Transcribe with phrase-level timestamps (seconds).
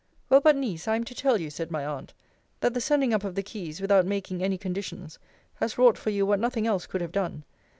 [0.31, 2.15] Well, but, Niece, I am to tell you, said my aunt,
[2.61, 5.19] that the sending up of the keys, without making any conditions,
[5.57, 7.43] has wrought for you what nothing else could have done.